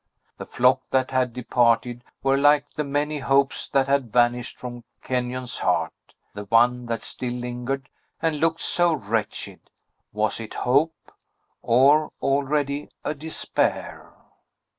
[0.39, 5.59] The flock that had departed were like the many hopes that had vanished from Kenyon's
[5.59, 5.93] heart;
[6.33, 7.87] the one that still lingered,
[8.19, 9.69] and looked so wretched,
[10.11, 11.11] was it a Hope,
[11.61, 14.11] or already a Despair?